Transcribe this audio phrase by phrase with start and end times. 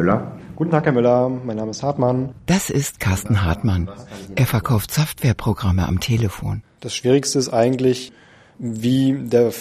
[0.00, 0.32] Müller.
[0.56, 1.28] Guten Tag, Herr Müller.
[1.28, 2.30] Mein Name ist Hartmann.
[2.46, 3.90] Das ist Carsten Hartmann.
[4.34, 6.62] Er verkauft Softwareprogramme am Telefon.
[6.80, 8.10] Das Schwierigste ist eigentlich,
[8.58, 9.52] wie der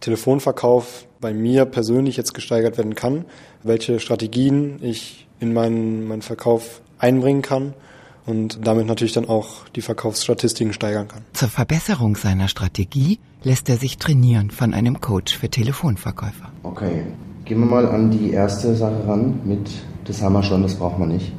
[0.00, 3.24] Telefonverkauf bei mir persönlich jetzt gesteigert werden kann,
[3.64, 7.74] welche Strategien ich in meinen, meinen Verkauf einbringen kann
[8.24, 11.24] und damit natürlich dann auch die Verkaufsstatistiken steigern kann.
[11.32, 16.52] Zur Verbesserung seiner Strategie lässt er sich trainieren von einem Coach für Telefonverkäufer.
[16.62, 17.02] Okay,
[17.48, 19.70] gehen wir mal an die erste Sache ran mit,
[20.04, 21.32] das haben wir schon, das braucht man nicht.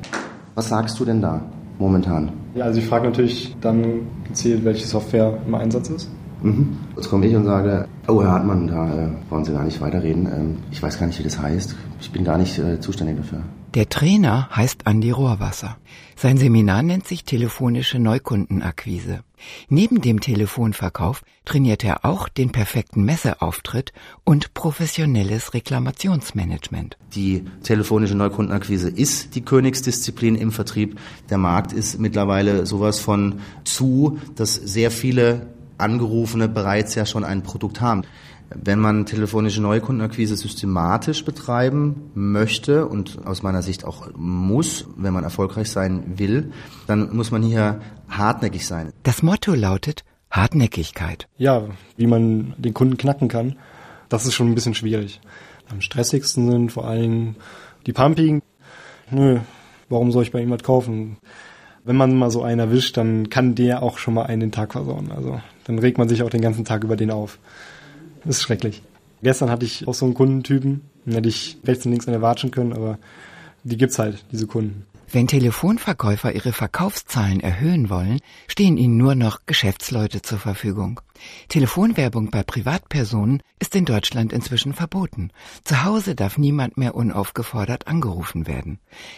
[0.55, 1.40] Was sagst du denn da
[1.77, 2.31] momentan?
[2.55, 6.09] Ja, also ich frage natürlich dann gezielt, welche Software im Einsatz ist.
[6.41, 6.77] Mhm.
[6.95, 10.26] Jetzt komme ich und sage, oh Herr Hartmann, da äh, wollen Sie gar nicht weiterreden.
[10.26, 11.76] Ähm, ich weiß gar nicht, wie das heißt.
[12.02, 13.44] Ich bin gar nicht äh, zuständig dafür.
[13.76, 15.78] Der Trainer heißt Andi Rohrwasser.
[16.16, 19.20] Sein Seminar nennt sich telefonische Neukundenakquise.
[19.70, 23.93] Neben dem Telefonverkauf trainiert er auch den perfekten Messeauftritt
[24.23, 26.97] und professionelles Reklamationsmanagement.
[27.16, 30.99] Die telefonische Neukundenakquise ist die Königsdisziplin im Vertrieb.
[31.30, 37.44] Der Markt ist mittlerweile sowas von zu, dass sehr viele Angerufene bereits ja schon ein
[37.44, 38.03] Produkt haben.
[38.55, 45.23] Wenn man telefonische Neukundenakquise systematisch betreiben möchte und aus meiner Sicht auch muss, wenn man
[45.23, 46.52] erfolgreich sein will,
[46.88, 48.92] dann muss man hier hartnäckig sein.
[49.03, 51.27] Das Motto lautet Hartnäckigkeit.
[51.38, 53.55] Ja, wie man den Kunden knacken kann,
[54.09, 55.22] das ist schon ein bisschen schwierig.
[55.70, 57.36] Am stressigsten sind vor allem
[57.86, 58.42] die Pumpigen.
[59.11, 59.39] Nö,
[59.89, 61.17] warum soll ich bei ihm was kaufen?
[61.83, 64.73] Wenn man mal so einen erwischt, dann kann der auch schon mal einen den Tag
[64.73, 65.11] versauen.
[65.11, 67.39] Also dann regt man sich auch den ganzen Tag über den auf.
[68.23, 68.81] Das ist schrecklich.
[69.22, 72.22] Gestern hatte ich auch so einen Kundentypen, den hätte ich rechts und links an der
[72.22, 72.98] watschen können, aber
[73.64, 74.86] die gibt's halt, diese Kunden.
[75.11, 81.02] Wenn Telefonverkäufer ihre Verkaufszahlen erhöhen wollen, stehen ihnen nur noch Geschäftsleute zur Verfügung.
[81.48, 85.31] Telefonwerbung bei Privatpersonen ist in Deutschland inzwischen verboten.
[85.64, 88.78] Zu Hause darf niemand mehr unaufgefordert angerufen werden.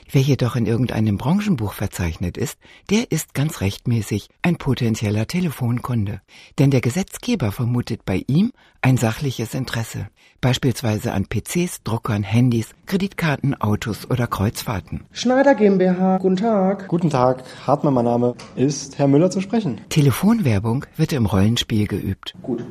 [0.10, 2.58] Wer jedoch in irgendeinem Branchenbuch verzeichnet ist,
[2.90, 6.22] der ist ganz rechtmäßig ein potenzieller Telefonkunde.
[6.58, 10.08] Denn der Gesetzgeber vermutet bei ihm ein sachliches Interesse,
[10.42, 15.04] beispielsweise an PCs, Druckern, Handys, Kreditkarten, Autos oder Kreuzfahrten.
[15.12, 16.88] Schneider GmbH, guten Tag.
[16.88, 18.36] Guten Tag, Hartmann, mein Name.
[18.56, 19.82] Ist Herr Müller zu sprechen?
[19.90, 22.34] Telefonwerbung wird im Rollenspiel geübt.
[22.42, 22.66] Gut,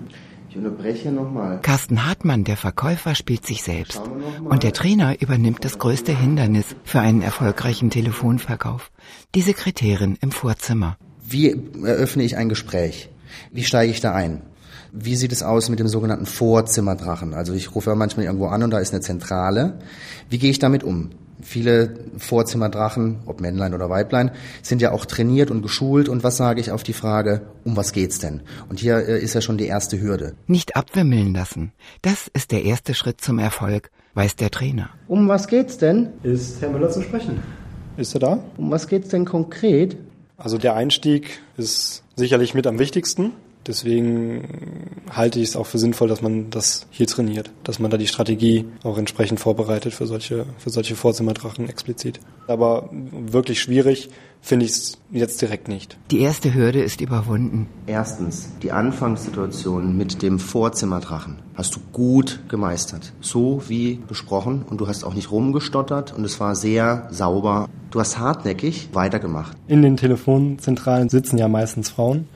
[0.49, 1.61] ich unterbreche nochmal.
[1.61, 4.03] Carsten Hartmann, der Verkäufer, spielt sich selbst.
[4.45, 8.91] Und der Trainer übernimmt das größte Hindernis für einen erfolgreichen Telefonverkauf.
[9.37, 10.97] Die Sekretärin im Vorzimmer.
[11.25, 11.51] Wie
[11.85, 13.11] eröffne ich ein Gespräch?
[13.53, 14.43] Wie steige ich da ein?
[14.93, 17.35] Wie sieht es aus mit dem sogenannten Vorzimmerdrachen?
[17.35, 19.79] Also ich rufe ja manchmal irgendwo an und da ist eine Zentrale.
[20.29, 21.11] Wie gehe ich damit um?
[21.43, 24.31] Viele Vorzimmerdrachen, ob Männlein oder Weiblein,
[24.63, 26.09] sind ja auch trainiert und geschult.
[26.09, 28.43] Und was sage ich auf die Frage, um was geht's denn?
[28.69, 30.35] Und hier äh, ist ja schon die erste Hürde.
[30.47, 31.73] Nicht abwimmeln lassen.
[32.03, 34.91] Das ist der erste Schritt zum Erfolg, weiß der Trainer.
[35.09, 36.11] Um was geht's denn?
[36.23, 37.41] Ist Herr Müller zu sprechen?
[37.97, 38.45] Ist er da?
[38.57, 39.97] Um was geht's denn konkret?
[40.37, 43.33] Also der Einstieg ist sicherlich mit am wichtigsten.
[43.67, 47.97] Deswegen halte ich es auch für sinnvoll, dass man das hier trainiert, dass man da
[47.97, 52.21] die Strategie auch entsprechend vorbereitet für solche, für solche Vorzimmerdrachen explizit.
[52.47, 54.09] Aber wirklich schwierig
[54.41, 55.99] finde ich es jetzt direkt nicht.
[56.11, 57.69] Die erste Hürde ist überwunden.
[57.87, 63.13] Erstens, die Anfangssituation mit dem Vorzimmerdrachen hast du gut gemeistert.
[63.21, 67.69] So wie besprochen und du hast auch nicht rumgestottert und es war sehr sauber.
[67.91, 69.57] Du hast hartnäckig weitergemacht.
[69.69, 72.29] In den Telefonzentralen sitzen ja meistens Frauen.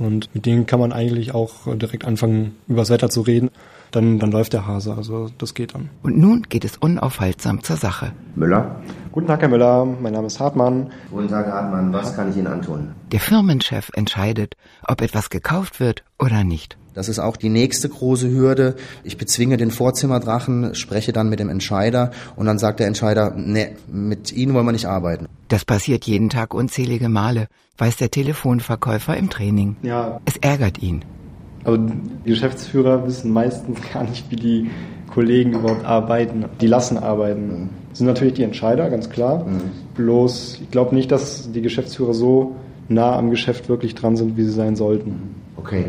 [0.00, 3.50] Und mit denen kann man eigentlich auch direkt anfangen, übers Wetter zu reden.
[3.90, 5.90] Dann, dann läuft der Hase, also das geht dann.
[6.02, 8.12] Und nun geht es unaufhaltsam zur Sache.
[8.34, 8.80] Müller?
[9.12, 9.84] Guten Tag, Herr Müller.
[9.84, 10.92] Mein Name ist Hartmann.
[11.10, 11.92] Guten Tag, Herr Hartmann.
[11.92, 12.92] Was kann ich Ihnen antun?
[13.10, 14.54] Der Firmenchef entscheidet,
[14.86, 16.76] ob etwas gekauft wird oder nicht.
[16.94, 18.76] Das ist auch die nächste große Hürde.
[19.02, 23.74] Ich bezwinge den Vorzimmerdrachen, spreche dann mit dem Entscheider und dann sagt der Entscheider, nee,
[23.88, 25.26] mit Ihnen wollen wir nicht arbeiten.
[25.48, 29.76] Das passiert jeden Tag unzählige Male, weiß der Telefonverkäufer im Training.
[29.82, 30.20] Ja.
[30.24, 31.04] Es ärgert ihn.
[31.64, 34.70] Aber die Geschäftsführer wissen meistens gar nicht, wie die
[35.12, 36.44] Kollegen überhaupt arbeiten.
[36.60, 37.70] Die lassen arbeiten.
[37.90, 39.44] Das sind natürlich die Entscheider, ganz klar.
[39.44, 39.60] Mhm.
[39.94, 42.56] Bloß, ich glaube nicht, dass die Geschäftsführer so
[42.88, 45.34] nah am Geschäft wirklich dran sind, wie sie sein sollten.
[45.56, 45.86] Okay.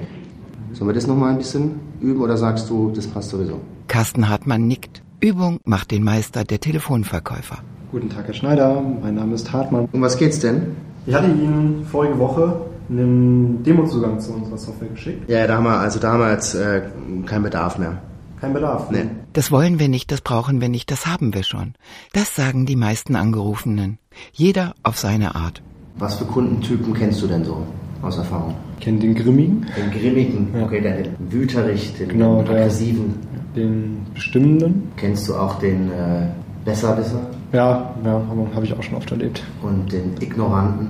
[0.73, 3.59] Sollen wir das nochmal ein bisschen üben oder sagst du, das passt sowieso?
[3.87, 5.01] Carsten Hartmann nickt.
[5.19, 7.59] Übung macht den Meister der Telefonverkäufer.
[7.91, 8.81] Guten Tag, Herr Schneider.
[9.01, 9.87] Mein Name ist Hartmann.
[9.91, 10.75] Um was geht's denn?
[11.05, 15.29] Ich hatte Ihnen vorige Woche einen Demozugang zu unserer Software geschickt.
[15.29, 16.81] Ja, da haben wir, also da haben wir jetzt äh,
[17.25, 17.97] keinen Bedarf mehr.
[18.41, 18.89] Kein Bedarf.
[18.89, 19.05] Nee.
[19.33, 21.75] Das wollen wir nicht, das brauchen wir nicht, das haben wir schon.
[22.11, 23.99] Das sagen die meisten Angerufenen.
[24.33, 25.61] Jeder auf seine Art.
[25.97, 27.65] Was für Kundentypen kennst du denn so
[28.01, 28.55] aus Erfahrung?
[28.79, 30.63] Kennt den Grimmigen, Den grimmigen, Ja.
[30.65, 33.13] okay, den wüterich, den Genau, aggressiven.
[33.55, 34.91] den Bestimmenden.
[34.97, 36.27] Kennst du auch den äh,
[36.65, 37.19] Besserwisser?
[37.53, 38.21] Ja, ja,
[38.55, 39.43] habe ich auch schon oft erlebt.
[39.61, 40.87] Und den Ignoranten,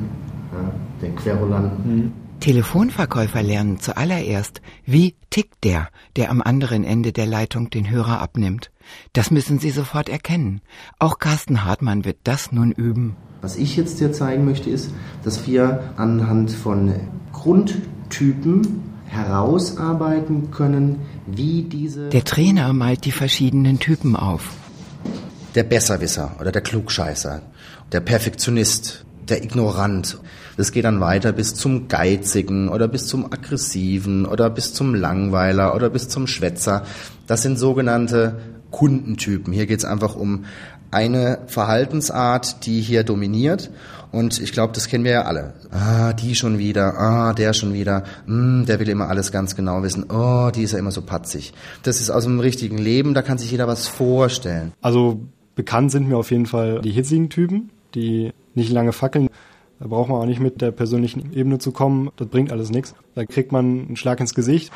[0.54, 0.72] ja,
[1.02, 1.96] den Querulanten.
[1.96, 2.12] Mhm.
[2.42, 8.72] Telefonverkäufer lernen zuallererst, wie tickt der, der am anderen Ende der Leitung den Hörer abnimmt.
[9.14, 10.62] Das müssen Sie sofort erkennen.
[10.98, 13.16] Auch Carsten Hartmann wird das nun üben.
[13.42, 14.92] Was ich jetzt dir zeigen möchte, ist,
[15.24, 16.94] dass wir anhand von
[17.32, 22.10] Grundtypen herausarbeiten können, wie diese.
[22.10, 24.50] Der Trainer malt die verschiedenen Typen auf.
[25.54, 27.44] Der Besserwisser oder der Klugscheißer,
[27.92, 30.20] der Perfektionist, der Ignorant.
[30.58, 35.74] Das geht dann weiter bis zum Geizigen oder bis zum Aggressiven oder bis zum Langweiler
[35.74, 36.84] oder bis zum Schwätzer.
[37.26, 38.38] Das sind sogenannte
[38.70, 39.54] Kundentypen.
[39.54, 40.46] Hier geht es einfach um
[40.92, 43.72] eine Verhaltensart, die hier dominiert.
[44.12, 45.54] Und ich glaube, das kennen wir ja alle.
[45.72, 49.84] Ah, die schon wieder, ah, der schon wieder, mm, der will immer alles ganz genau
[49.84, 50.06] wissen.
[50.10, 51.54] Oh, die ist ja immer so patzig.
[51.84, 54.74] Das ist aus dem richtigen Leben, da kann sich jeder was vorstellen.
[54.82, 55.22] Also
[55.56, 59.30] bekannt sind mir auf jeden Fall die hitzigen Typen, die nicht lange fackeln.
[59.80, 62.12] Da braucht man auch nicht mit der persönlichen Ebene zu kommen.
[62.16, 62.94] Das bringt alles nichts.
[63.16, 64.72] Da kriegt man einen Schlag ins Gesicht.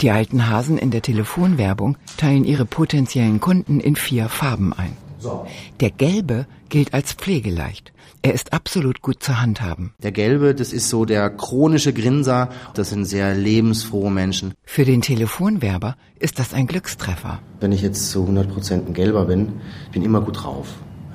[0.00, 4.96] Die alten Hasen in der Telefonwerbung teilen ihre potenziellen Kunden in vier Farben ein.
[5.18, 5.46] So.
[5.80, 7.92] Der gelbe gilt als pflegeleicht.
[8.22, 9.92] Er ist absolut gut zu handhaben.
[10.02, 12.48] Der gelbe, das ist so der chronische Grinser.
[12.74, 14.54] Das sind sehr lebensfrohe Menschen.
[14.64, 17.40] Für den Telefonwerber ist das ein Glückstreffer.
[17.60, 19.60] Wenn ich jetzt zu 100 Prozent ein gelber bin,
[19.92, 20.68] bin immer gut drauf.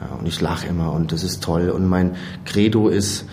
[0.05, 1.69] Ja, und ich lache immer und das ist toll.
[1.69, 2.11] Und mein
[2.45, 3.25] Credo ist,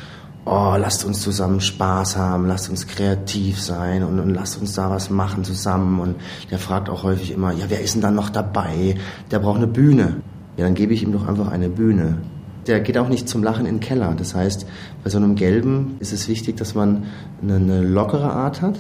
[0.44, 4.90] oh, lasst uns zusammen Spaß haben, lasst uns kreativ sein und, und lasst uns da
[4.90, 6.00] was machen zusammen.
[6.00, 6.16] Und
[6.50, 8.96] der fragt auch häufig immer, ja, wer ist denn dann noch dabei?
[9.30, 10.16] Der braucht eine Bühne.
[10.56, 12.18] Ja, dann gebe ich ihm doch einfach eine Bühne.
[12.66, 14.14] Der geht auch nicht zum Lachen in den Keller.
[14.16, 14.66] Das heißt,
[15.02, 17.04] bei so einem Gelben ist es wichtig, dass man
[17.42, 18.76] eine, eine lockere Art hat,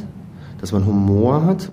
[0.60, 1.72] dass man Humor hat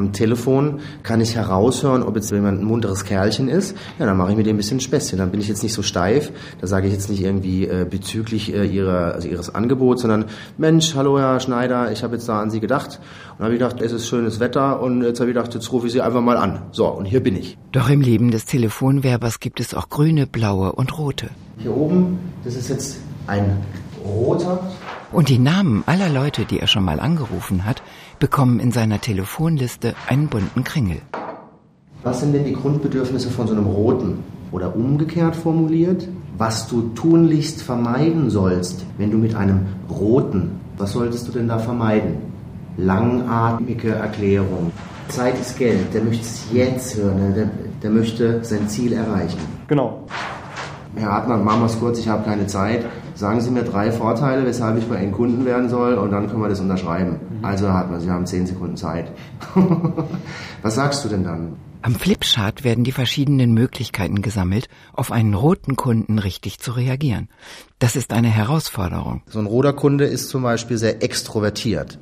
[0.00, 3.76] am Telefon kann ich heraushören, ob jetzt jemand ein munteres Kerlchen ist.
[3.98, 5.18] Ja, dann mache ich mit dem ein bisschen Späßchen.
[5.18, 6.32] Dann bin ich jetzt nicht so steif.
[6.60, 10.24] Da sage ich jetzt nicht irgendwie äh, bezüglich äh, ihrer, also ihres Angebots, sondern
[10.58, 13.00] Mensch, hallo Herr Schneider, ich habe jetzt da an Sie gedacht.
[13.38, 15.86] Und habe ich gedacht, es ist schönes Wetter und jetzt habe ich gedacht, jetzt rufe
[15.86, 16.62] ich Sie einfach mal an.
[16.72, 17.58] So, und hier bin ich.
[17.72, 21.28] Doch im Leben des Telefonwerbers gibt es auch grüne, blaue und rote.
[21.58, 23.58] Hier oben, das ist jetzt ein
[24.04, 24.60] roter.
[25.12, 27.82] Und die Namen aller Leute, die er schon mal angerufen hat,
[28.20, 31.02] bekommen in seiner Telefonliste einen bunten Kringel.
[32.04, 34.22] Was sind denn die Grundbedürfnisse von so einem Roten?
[34.52, 36.06] Oder umgekehrt formuliert,
[36.38, 41.58] was du tunlichst vermeiden sollst, wenn du mit einem Roten, was solltest du denn da
[41.58, 42.18] vermeiden?
[42.76, 44.70] Langatmige Erklärung.
[45.08, 47.50] Zeit ist Geld, der möchte es jetzt hören, der,
[47.82, 49.38] der möchte sein Ziel erreichen.
[49.66, 50.04] Genau.
[50.96, 52.84] Herr Hartmann, machen wir es kurz, ich habe keine Zeit.
[53.14, 56.42] Sagen Sie mir drei Vorteile, weshalb ich bei Ihnen Kunden werden soll und dann können
[56.42, 57.20] wir das unterschreiben.
[57.38, 57.44] Mhm.
[57.44, 59.12] Also Herr Hartmann, Sie haben zehn Sekunden Zeit.
[60.62, 61.56] Was sagst du denn dann?
[61.82, 67.28] Am Flipchart werden die verschiedenen Möglichkeiten gesammelt, auf einen roten Kunden richtig zu reagieren.
[67.78, 69.22] Das ist eine Herausforderung.
[69.26, 71.98] So ein roter Kunde ist zum Beispiel sehr extrovertiert.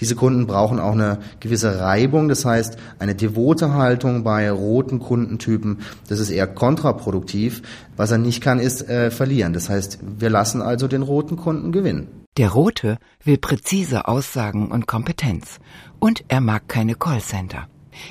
[0.00, 5.80] Diese Kunden brauchen auch eine gewisse Reibung, das heißt eine devote Haltung bei roten Kundentypen,
[6.08, 7.62] das ist eher kontraproduktiv.
[7.96, 9.52] Was er nicht kann, ist äh, verlieren.
[9.52, 12.08] Das heißt, wir lassen also den roten Kunden gewinnen.
[12.36, 15.58] Der Rote will präzise Aussagen und Kompetenz.
[15.98, 17.66] Und er mag keine Callcenter.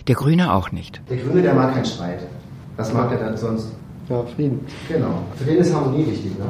[0.07, 1.01] Der Grüne auch nicht.
[1.09, 2.27] Der Grüne, der mag keinen Streit.
[2.75, 3.71] Was mag er dann sonst?
[4.09, 4.65] Ja, Frieden.
[4.87, 5.23] Genau.
[5.37, 6.45] Für den ist Harmonie wichtig, ne?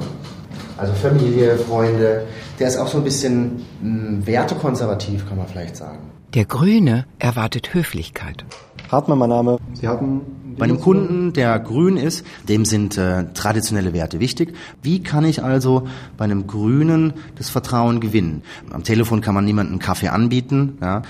[0.77, 2.25] Also Familie, Freunde.
[2.57, 5.99] Der ist auch so ein bisschen mh, hm, wertekonservativ, kann man vielleicht sagen.
[6.33, 8.45] Der Grüne erwartet Höflichkeit.
[8.91, 9.57] Hartmann, mein Name.
[9.73, 10.21] Sie hatten
[10.59, 14.53] bei einem Kunden, der grün ist, dem sind äh, traditionelle Werte wichtig.
[14.83, 15.87] Wie kann ich also
[16.17, 18.43] bei einem Grünen das Vertrauen gewinnen?
[18.69, 20.77] Am Telefon kann man niemandem Kaffee anbieten.
[20.81, 21.01] Ja?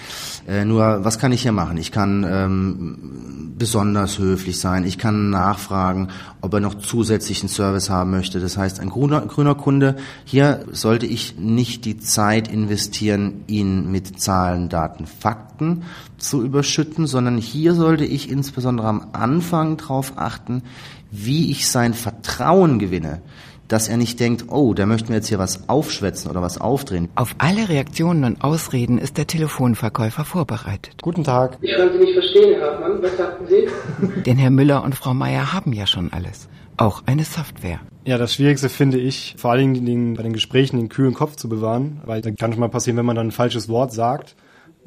[0.47, 1.77] Äh, nur was kann ich hier machen?
[1.77, 4.85] Ich kann ähm, besonders höflich sein.
[4.85, 6.09] Ich kann nachfragen,
[6.41, 8.39] ob er noch zusätzlichen Service haben möchte.
[8.39, 14.21] Das heißt, ein grüner, grüner Kunde, hier sollte ich nicht die Zeit investieren, ihn mit
[14.21, 15.83] Zahlen, Daten, Fakten
[16.19, 20.63] zu überschütten, sondern hier sollte ich insbesondere am Anfang darauf achten,
[21.11, 23.21] wie ich sein Vertrauen gewinne
[23.69, 27.07] dass er nicht denkt, oh, der möchte mir jetzt hier was aufschwätzen oder was aufdrehen.
[27.15, 31.01] Auf alle Reaktionen und Ausreden ist der Telefonverkäufer vorbereitet.
[31.01, 31.57] Guten Tag.
[31.61, 33.01] Ich kann Sie nicht verstehen, Herr Hartmann.
[33.01, 34.21] Was sagten Sie?
[34.25, 36.49] Denn Herr Müller und Frau Meier haben ja schon alles.
[36.77, 37.79] Auch eine Software.
[38.05, 41.47] Ja, das Schwierigste finde ich, vor allen Dingen bei den Gesprächen den kühlen Kopf zu
[41.47, 44.35] bewahren, weil da kann schon mal passieren, wenn man dann ein falsches Wort sagt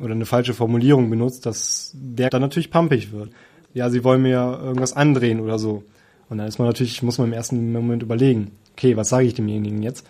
[0.03, 3.31] oder eine falsche Formulierung benutzt, dass der dann natürlich pampig wird.
[3.73, 5.83] Ja, sie wollen mir irgendwas andrehen oder so.
[6.29, 9.35] Und dann ist man natürlich, muss man im ersten Moment überlegen, okay, was sage ich
[9.35, 10.07] demjenigen jetzt?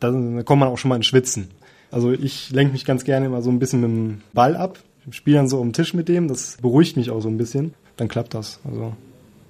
[0.00, 1.48] Dann kommt man auch schon mal ins Schwitzen.
[1.90, 4.78] Also ich lenke mich ganz gerne immer so ein bisschen mit dem Ball ab,
[5.10, 7.74] spiele dann so um den Tisch mit dem, das beruhigt mich auch so ein bisschen,
[7.96, 8.60] dann klappt das.
[8.64, 8.92] Also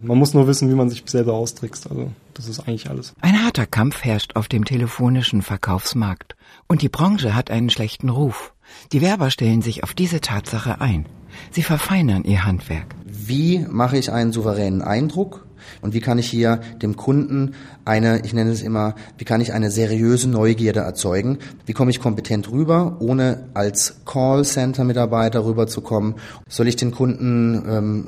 [0.00, 1.90] Man muss nur wissen, wie man sich selber austrickst.
[1.90, 3.14] Also das ist eigentlich alles.
[3.20, 6.36] Ein harter Kampf herrscht auf dem telefonischen Verkaufsmarkt.
[6.66, 8.52] Und die Branche hat einen schlechten Ruf.
[8.92, 11.06] Die Werber stellen sich auf diese Tatsache ein.
[11.50, 12.94] Sie verfeinern ihr Handwerk.
[13.04, 15.45] Wie mache ich einen souveränen Eindruck?
[15.80, 17.54] Und wie kann ich hier dem Kunden
[17.84, 21.38] eine, ich nenne es immer, wie kann ich eine seriöse Neugierde erzeugen?
[21.64, 26.14] Wie komme ich kompetent rüber, ohne als Callcenter-Mitarbeiter rüberzukommen?
[26.48, 28.06] Soll ich den Kunden ähm,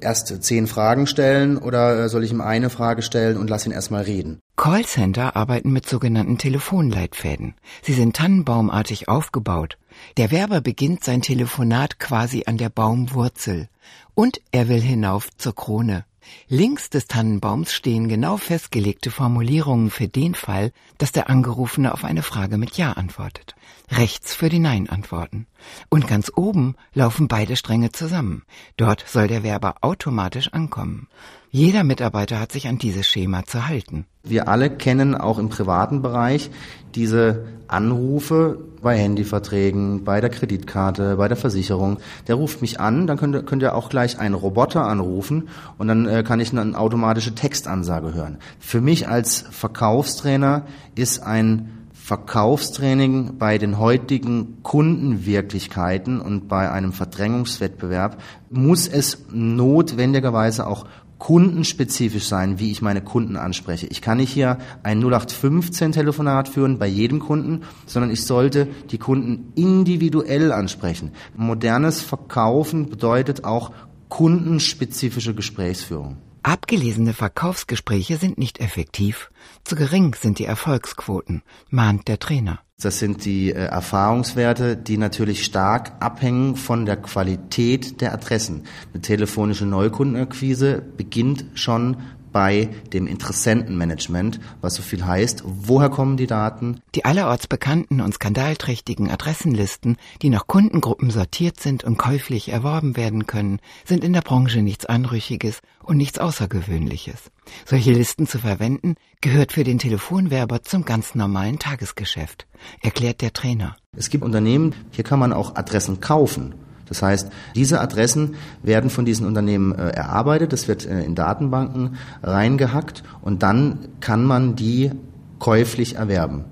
[0.00, 4.02] erst zehn Fragen stellen oder soll ich ihm eine Frage stellen und lass ihn erstmal
[4.02, 4.40] reden?
[4.56, 7.54] Callcenter arbeiten mit sogenannten Telefonleitfäden.
[7.82, 9.78] Sie sind tannenbaumartig aufgebaut.
[10.16, 13.68] Der Werber beginnt sein Telefonat quasi an der Baumwurzel.
[14.14, 16.04] Und er will hinauf zur Krone.
[16.48, 22.22] Links des Tannenbaums stehen genau festgelegte Formulierungen für den Fall, dass der Angerufene auf eine
[22.22, 23.54] Frage mit Ja antwortet.
[23.90, 25.46] Rechts für die Nein-Antworten.
[25.88, 28.42] Und ganz oben laufen beide Stränge zusammen.
[28.76, 31.08] Dort soll der Werber automatisch ankommen.
[31.50, 34.04] Jeder Mitarbeiter hat sich an dieses Schema zu halten.
[34.22, 36.50] Wir alle kennen auch im privaten Bereich
[36.94, 41.98] diese Anrufe bei Handyverträgen, bei der Kreditkarte, bei der Versicherung.
[42.26, 45.88] Der ruft mich an, dann könnt ihr, könnt ihr auch gleich einen Roboter anrufen und
[45.88, 48.38] dann äh, kann ich eine automatische Textansage hören.
[48.58, 58.22] Für mich als Verkaufstrainer ist ein Verkaufstraining bei den heutigen Kundenwirklichkeiten und bei einem Verdrängungswettbewerb
[58.48, 60.86] muss es notwendigerweise auch
[61.18, 63.86] kundenspezifisch sein, wie ich meine Kunden anspreche.
[63.88, 68.98] Ich kann nicht hier ein 0815 Telefonat führen bei jedem Kunden, sondern ich sollte die
[68.98, 71.12] Kunden individuell ansprechen.
[71.36, 73.72] Modernes Verkaufen bedeutet auch
[74.08, 76.16] kundenspezifische Gesprächsführung.
[76.48, 79.30] Abgelesene Verkaufsgespräche sind nicht effektiv.
[79.64, 82.60] Zu gering sind die Erfolgsquoten, mahnt der Trainer.
[82.80, 88.64] Das sind die äh, Erfahrungswerte, die natürlich stark abhängen von der Qualität der Adressen.
[88.94, 91.98] Eine telefonische Neukundenakquise beginnt schon
[92.32, 96.80] bei dem Interessentenmanagement, was so viel heißt, woher kommen die Daten?
[96.94, 103.26] Die allerorts bekannten und skandalträchtigen Adressenlisten, die nach Kundengruppen sortiert sind und käuflich erworben werden
[103.26, 107.30] können, sind in der Branche nichts Anrüchiges und nichts Außergewöhnliches.
[107.64, 112.46] Solche Listen zu verwenden, gehört für den Telefonwerber zum ganz normalen Tagesgeschäft,
[112.82, 113.76] erklärt der Trainer.
[113.96, 116.54] Es gibt Unternehmen, hier kann man auch Adressen kaufen.
[116.88, 121.96] Das heißt, diese Adressen werden von diesen Unternehmen äh, erarbeitet, das wird äh, in Datenbanken
[122.22, 124.90] reingehackt und dann kann man die
[125.38, 126.44] käuflich erwerben.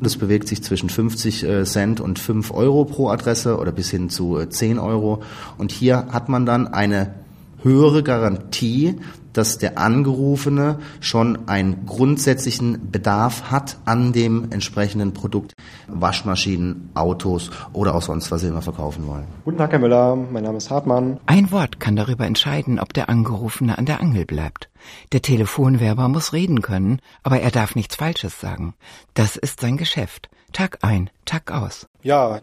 [0.00, 4.08] Das bewegt sich zwischen 50 äh, Cent und 5 Euro pro Adresse oder bis hin
[4.08, 5.22] zu 10 äh, Euro.
[5.58, 7.14] Und hier hat man dann eine
[7.62, 8.96] höhere Garantie,
[9.32, 15.54] dass der Angerufene schon einen grundsätzlichen Bedarf hat an dem entsprechenden Produkt.
[15.88, 19.24] Waschmaschinen, Autos oder auch sonst, was Sie immer verkaufen wollen.
[19.44, 20.16] Guten Tag, Herr Müller.
[20.16, 21.18] Mein Name ist Hartmann.
[21.26, 24.68] Ein Wort kann darüber entscheiden, ob der Angerufene an der Angel bleibt.
[25.12, 28.74] Der Telefonwerber muss reden können, aber er darf nichts Falsches sagen.
[29.14, 30.28] Das ist sein Geschäft.
[30.52, 31.86] Tag ein, Tag aus.
[32.02, 32.40] Ja,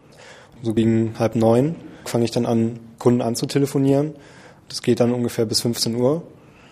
[0.62, 4.14] so gegen halb neun fange ich dann an, Kunden anzutelefonieren.
[4.68, 6.22] Das geht dann ungefähr bis 15 Uhr.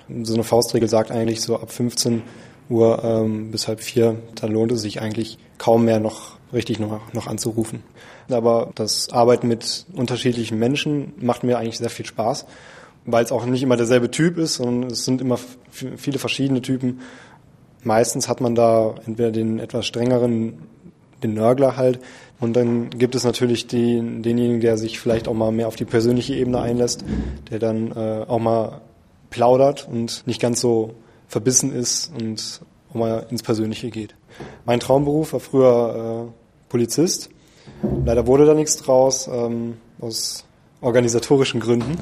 [0.09, 2.23] So eine Faustregel sagt eigentlich so ab 15
[2.69, 7.13] Uhr ähm, bis halb vier, dann lohnt es sich eigentlich kaum mehr noch richtig noch,
[7.13, 7.83] noch anzurufen.
[8.29, 12.47] Aber das Arbeiten mit unterschiedlichen Menschen macht mir eigentlich sehr viel Spaß,
[13.05, 15.39] weil es auch nicht immer derselbe Typ ist, sondern es sind immer
[15.71, 17.01] viele verschiedene Typen.
[17.83, 20.55] Meistens hat man da entweder den etwas strengeren,
[21.23, 22.01] den Nörgler halt,
[22.39, 25.87] und dann gibt es natürlich den, denjenigen, der sich vielleicht auch mal mehr auf die
[25.87, 27.05] persönliche Ebene einlässt,
[27.51, 28.83] der dann äh, auch mal
[29.31, 30.95] plaudert und nicht ganz so
[31.29, 34.15] verbissen ist und auch mal ins Persönliche geht.
[34.65, 36.33] Mein Traumberuf war früher äh,
[36.69, 37.31] Polizist.
[38.05, 40.45] Leider wurde da nichts draus, ähm, aus
[40.81, 41.97] organisatorischen Gründen.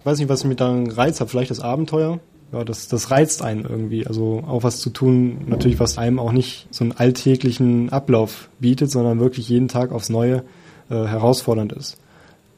[0.00, 2.20] Ich weiß nicht, was mich daran reizt hat, vielleicht das Abenteuer.
[2.52, 4.06] Ja, das, das reizt einen irgendwie.
[4.06, 8.90] Also auch was zu tun, natürlich, was einem auch nicht so einen alltäglichen Ablauf bietet,
[8.90, 10.44] sondern wirklich jeden Tag aufs Neue
[10.90, 11.96] äh, herausfordernd ist.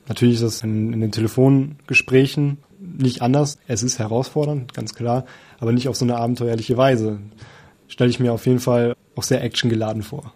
[0.06, 3.58] Natürlich ist das in, in den Telefongesprächen nicht anders.
[3.66, 5.24] Es ist herausfordernd, ganz klar,
[5.58, 7.18] aber nicht auf so eine abenteuerliche Weise.
[7.88, 10.32] Stelle ich mir auf jeden Fall auch sehr actiongeladen vor.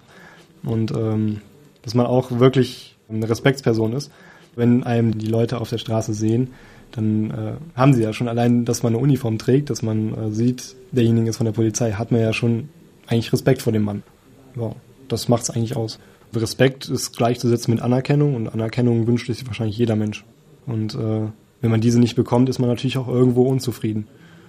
[0.63, 1.41] Und ähm,
[1.83, 4.11] dass man auch wirklich eine Respektsperson ist.
[4.57, 6.49] Wenn einem die Leute auf der Straße sehen,
[6.93, 10.31] dann äh, haben sie ja schon allein, dass man eine Uniform trägt, dass man äh,
[10.31, 12.69] sieht, derjenige ist von der Polizei, hat man ja schon
[13.07, 14.03] eigentlich Respekt vor dem Mann.
[14.57, 14.73] Ja,
[15.09, 15.99] das macht's eigentlich aus.
[16.35, 20.25] Respekt ist gleichzusetzen mit Anerkennung und Anerkennung wünscht sich wahrscheinlich jeder Mensch.
[20.67, 21.29] Und äh,
[21.61, 24.07] wenn man diese nicht bekommt, ist man natürlich auch irgendwo unzufrieden.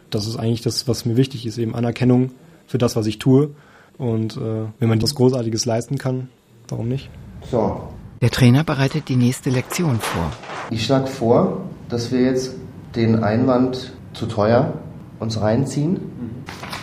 [0.10, 2.32] Das ist eigentlich das, was mir wichtig ist, eben Anerkennung
[2.68, 3.52] für das, was ich tue.
[3.98, 6.30] Und äh, wenn man was Großartiges leisten kann,
[6.68, 7.10] warum nicht?
[7.52, 7.82] So.
[8.22, 10.32] Der Trainer bereitet die nächste Lektion vor.
[10.72, 12.56] Ich schlage vor, dass wir jetzt
[12.96, 14.74] den Einwand zu teuer
[15.20, 16.00] uns reinziehen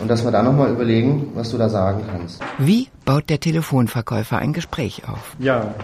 [0.01, 2.41] und dass wir dann nochmal überlegen, was du da sagen kannst.
[2.59, 5.37] Wie baut der Telefonverkäufer ein Gespräch auf?
[5.39, 5.75] Ja,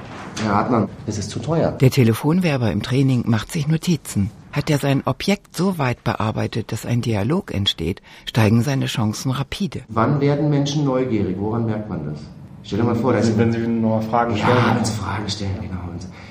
[0.43, 1.73] Herr Hartmann, es ist zu teuer.
[1.73, 4.31] Der Telefonwerber im Training macht sich Notizen.
[4.53, 9.81] Hat er sein Objekt so weit bearbeitet, dass ein Dialog entsteht, steigen seine Chancen rapide.
[9.89, 11.37] Wann werden Menschen neugierig?
[11.39, 12.21] Woran merkt man das?
[12.65, 14.77] Stell dir mal vor, da ist wenn Sie noch Fragen ja, stellen.
[14.77, 15.83] wenn Sie Fragen stellen, genau.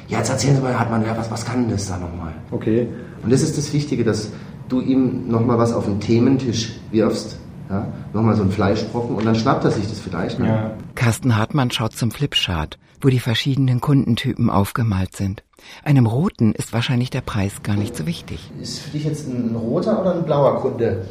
[0.07, 2.33] Ja, jetzt erzählen Sie mal, Hartmann, ja, was, was kann denn das da nochmal?
[2.51, 2.87] Okay.
[3.23, 4.29] Und das ist das Wichtige, dass
[4.71, 7.37] du ihm nochmal was auf den Thementisch wirfst,
[7.69, 7.87] ja?
[8.13, 10.39] nochmal so einen Fleischbrocken und dann schnappt er sich das vielleicht.
[10.39, 10.47] Ne?
[10.47, 10.71] Ja.
[10.95, 15.43] Carsten Hartmann schaut zum Flipchart, wo die verschiedenen Kundentypen aufgemalt sind.
[15.83, 18.51] Einem roten ist wahrscheinlich der Preis gar nicht so wichtig.
[18.59, 21.05] Ist für dich jetzt ein roter oder ein blauer Kunde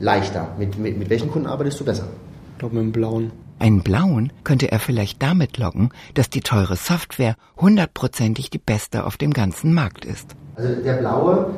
[0.00, 0.48] leichter?
[0.58, 2.08] Mit, mit, mit welchen Kunden arbeitest du besser?
[2.52, 3.30] Ich glaube mit dem blauen.
[3.60, 9.16] Einen blauen könnte er vielleicht damit locken, dass die teure Software hundertprozentig die beste auf
[9.16, 10.34] dem ganzen Markt ist.
[10.56, 11.54] Also der blaue,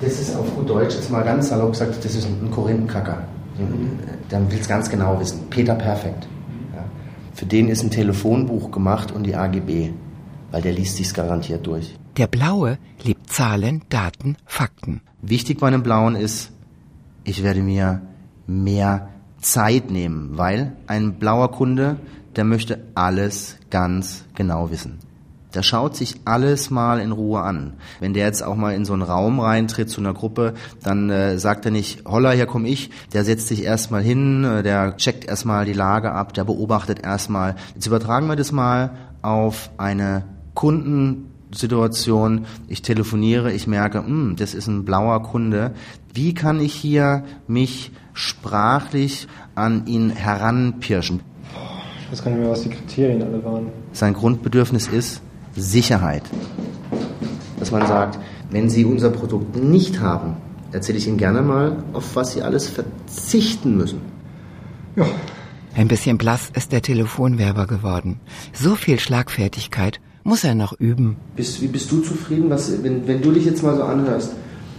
[0.00, 3.24] das ist auf gut Deutsch, jetzt mal ganz salopp gesagt, das ist ein Korinthenkacker.
[4.30, 5.48] Der will es ganz genau wissen.
[5.48, 6.26] Peter Perfekt.
[6.74, 6.84] Ja.
[7.34, 9.90] Für den ist ein Telefonbuch gemacht und die AGB,
[10.50, 11.96] weil der liest sich's garantiert durch.
[12.16, 15.00] Der blaue liebt Zahlen, Daten, Fakten.
[15.22, 16.50] Wichtig bei einem blauen ist,
[17.24, 18.02] ich werde mir
[18.46, 19.08] mehr
[19.40, 21.96] Zeit nehmen, weil ein blauer Kunde,
[22.36, 24.98] der möchte alles ganz genau wissen.
[25.54, 27.74] Der schaut sich alles mal in Ruhe an.
[28.00, 31.38] Wenn der jetzt auch mal in so einen Raum reintritt zu einer Gruppe, dann äh,
[31.38, 32.90] sagt er nicht, holla, hier komm ich.
[33.12, 37.54] Der setzt sich erstmal hin, äh, der checkt erstmal die Lage ab, der beobachtet erstmal.
[37.74, 38.90] Jetzt übertragen wir das mal
[39.22, 42.46] auf eine Kundensituation.
[42.68, 45.72] Ich telefoniere, ich merke, hm, das ist ein blauer Kunde.
[46.12, 51.20] Wie kann ich hier mich sprachlich an ihn heranpirschen?
[52.04, 53.68] Ich weiß gar nicht mehr, was die Kriterien alle waren.
[53.92, 55.22] Sein Grundbedürfnis ist
[55.56, 56.22] Sicherheit.
[57.58, 58.18] Dass man sagt,
[58.50, 60.36] wenn Sie unser Produkt nicht haben,
[60.72, 64.00] erzähle ich Ihnen gerne mal, auf was Sie alles verzichten müssen.
[64.96, 65.06] Ja,
[65.76, 68.20] Ein bisschen blass ist der Telefonwerber geworden.
[68.52, 71.16] So viel Schlagfertigkeit muss er noch üben.
[71.36, 74.32] Bist, wie bist du zufrieden, was, wenn, wenn du dich jetzt mal so anhörst?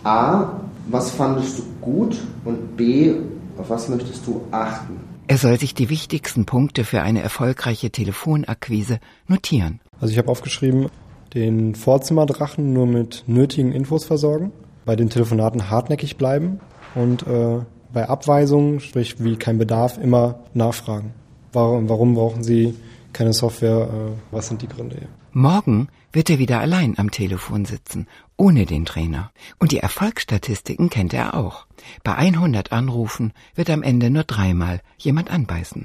[0.04, 2.18] A, was fandest du gut?
[2.46, 3.14] Und B,
[3.58, 5.00] auf was möchtest du achten?
[5.28, 9.80] Er soll sich die wichtigsten Punkte für eine erfolgreiche Telefonakquise notieren.
[10.00, 10.88] Also ich habe aufgeschrieben,
[11.34, 14.52] den Vorzimmerdrachen nur mit nötigen Infos versorgen,
[14.86, 16.60] bei den Telefonaten hartnäckig bleiben
[16.96, 17.60] und äh,
[17.92, 21.14] bei Abweisungen, sprich wie kein Bedarf, immer nachfragen.
[21.54, 22.76] Warum, warum brauchen Sie
[23.14, 23.90] keine Software?
[23.90, 25.08] Äh, was sind die Gründe hier?
[25.32, 29.32] Morgen wird er wieder allein am Telefon sitzen, ohne den Trainer.
[29.60, 31.68] Und die Erfolgsstatistiken kennt er auch.
[32.06, 35.84] Bei 100 Anrufen wird am Ende nur dreimal jemand anbeißen.